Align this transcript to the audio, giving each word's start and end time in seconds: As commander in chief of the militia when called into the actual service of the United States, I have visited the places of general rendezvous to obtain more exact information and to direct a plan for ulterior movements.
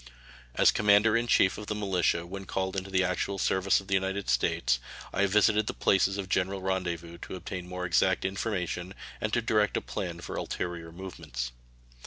As 0.55 0.71
commander 0.71 1.15
in 1.15 1.27
chief 1.27 1.59
of 1.59 1.67
the 1.67 1.75
militia 1.75 2.25
when 2.25 2.45
called 2.45 2.75
into 2.75 2.89
the 2.89 3.03
actual 3.03 3.37
service 3.37 3.79
of 3.79 3.85
the 3.85 3.93
United 3.93 4.29
States, 4.29 4.79
I 5.13 5.21
have 5.21 5.29
visited 5.29 5.67
the 5.67 5.75
places 5.75 6.17
of 6.17 6.27
general 6.27 6.59
rendezvous 6.59 7.19
to 7.19 7.35
obtain 7.35 7.67
more 7.67 7.85
exact 7.85 8.25
information 8.25 8.95
and 9.21 9.31
to 9.31 9.43
direct 9.43 9.77
a 9.77 9.79
plan 9.81 10.19
for 10.21 10.37
ulterior 10.37 10.91
movements. 10.91 11.51